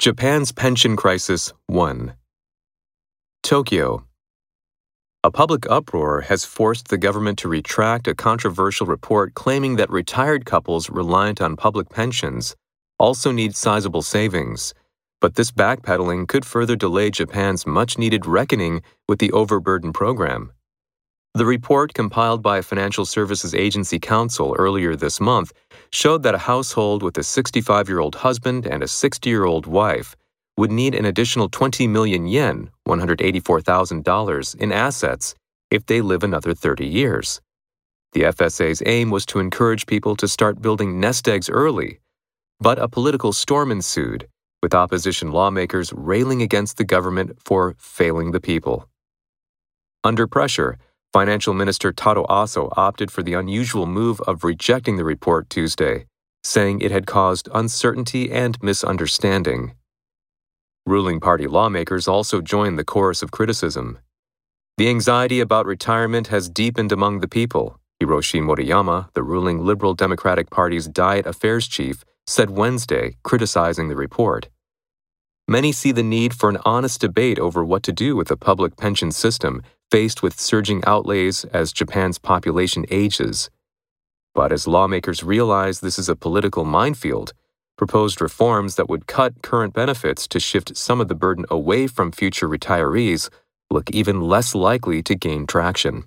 [0.00, 2.14] Japan's Pension Crisis 1
[3.42, 4.06] Tokyo
[5.22, 10.46] A public uproar has forced the government to retract a controversial report claiming that retired
[10.46, 12.56] couples reliant on public pensions
[12.98, 14.72] also need sizable savings.
[15.20, 20.50] But this backpedaling could further delay Japan's much needed reckoning with the overburden program.
[21.34, 25.52] The report, compiled by a Financial Services Agency Council earlier this month,
[25.92, 29.66] showed that a household with a 65 year old husband and a 60 year old
[29.66, 30.16] wife
[30.56, 35.34] would need an additional 20 million yen, $184,000, in assets
[35.70, 37.40] if they live another 30 years.
[38.12, 42.00] The FSA's aim was to encourage people to start building nest eggs early,
[42.60, 44.26] but a political storm ensued,
[44.62, 48.88] with opposition lawmakers railing against the government for failing the people.
[50.02, 50.76] Under pressure,
[51.12, 56.06] Financial Minister Taro Aso opted for the unusual move of rejecting the report Tuesday,
[56.44, 59.72] saying it had caused uncertainty and misunderstanding.
[60.86, 63.98] Ruling party lawmakers also joined the chorus of criticism.
[64.78, 70.48] The anxiety about retirement has deepened among the people, Hiroshi Moriyama, the ruling Liberal Democratic
[70.48, 74.48] Party's Diet Affairs chief, said Wednesday, criticizing the report.
[75.48, 78.76] Many see the need for an honest debate over what to do with the public
[78.76, 83.50] pension system faced with surging outlays as Japan's population ages.
[84.34, 87.32] But as lawmakers realize this is a political minefield,
[87.76, 92.12] proposed reforms that would cut current benefits to shift some of the burden away from
[92.12, 93.30] future retirees
[93.70, 96.04] look even less likely to gain traction.